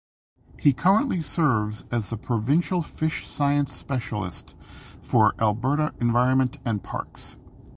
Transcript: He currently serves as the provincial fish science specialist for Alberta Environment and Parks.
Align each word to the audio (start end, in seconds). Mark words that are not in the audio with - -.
He 0.57 0.73
currently 0.73 1.21
serves 1.21 1.85
as 1.91 2.09
the 2.09 2.17
provincial 2.17 2.81
fish 2.81 3.27
science 3.27 3.71
specialist 3.71 4.55
for 4.99 5.35
Alberta 5.39 5.93
Environment 5.99 6.57
and 6.65 6.81
Parks. 6.81 7.37